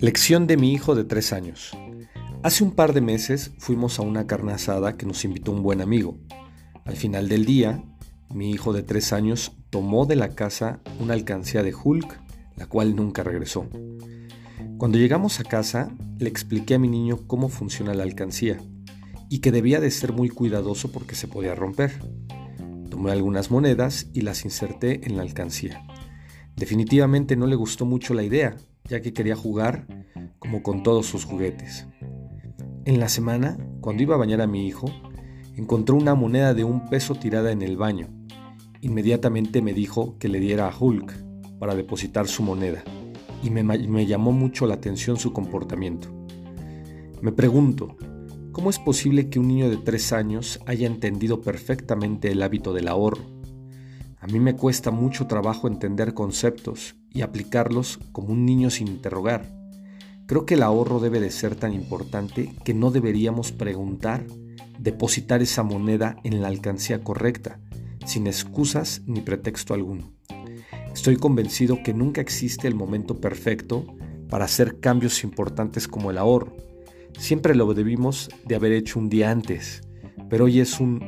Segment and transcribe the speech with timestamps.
[0.00, 1.74] Lección de mi hijo de tres años.
[2.42, 5.80] Hace un par de meses fuimos a una carne asada que nos invitó un buen
[5.80, 6.18] amigo.
[6.84, 7.82] Al final del día,
[8.28, 12.20] mi hijo de tres años tomó de la casa una alcancía de Hulk,
[12.56, 13.68] la cual nunca regresó.
[14.76, 18.58] Cuando llegamos a casa, le expliqué a mi niño cómo funciona la alcancía
[19.30, 22.02] y que debía de ser muy cuidadoso porque se podía romper.
[22.90, 25.86] Tomé algunas monedas y las inserté en la alcancía.
[26.54, 28.58] Definitivamente no le gustó mucho la idea,
[28.88, 29.86] ya que quería jugar
[30.38, 31.86] como con todos sus juguetes.
[32.84, 34.86] En la semana, cuando iba a bañar a mi hijo,
[35.56, 38.08] encontró una moneda de un peso tirada en el baño.
[38.80, 41.12] Inmediatamente me dijo que le diera a Hulk
[41.58, 42.84] para depositar su moneda
[43.42, 46.08] y me, llamó mucho la atención su comportamiento.
[47.20, 47.96] Me pregunto,
[48.52, 52.88] ¿cómo es posible que un niño de tres años haya entendido perfectamente el hábito del
[52.88, 53.24] ahorro?
[54.20, 59.50] A mí me cuesta mucho trabajo entender conceptos y aplicarlos como un niño sin interrogar.
[60.26, 64.26] Creo que el ahorro debe de ser tan importante que no deberíamos preguntar,
[64.78, 67.58] depositar esa moneda en la alcancía correcta,
[68.04, 70.12] sin excusas ni pretexto alguno.
[70.92, 73.86] Estoy convencido que nunca existe el momento perfecto
[74.28, 76.54] para hacer cambios importantes como el ahorro.
[77.18, 79.80] Siempre lo debimos de haber hecho un día antes,
[80.28, 81.00] pero hoy es un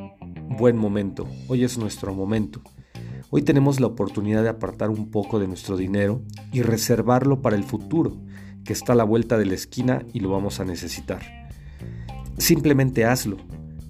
[0.57, 2.63] buen momento, hoy es nuestro momento.
[3.31, 7.63] Hoy tenemos la oportunidad de apartar un poco de nuestro dinero y reservarlo para el
[7.63, 8.17] futuro,
[8.65, 11.21] que está a la vuelta de la esquina y lo vamos a necesitar.
[12.39, 13.37] Simplemente hazlo.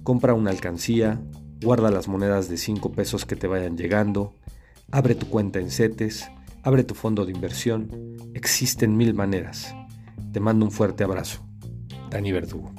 [0.02, 1.22] Compra una alcancía,
[1.62, 4.34] guarda las monedas de 5 pesos que te vayan llegando,
[4.90, 6.30] abre tu cuenta en CETES,
[6.62, 7.88] abre tu fondo de inversión.
[8.34, 9.74] Existen mil maneras.
[10.32, 11.40] Te mando un fuerte abrazo.
[12.10, 12.74] Dani Verdugo.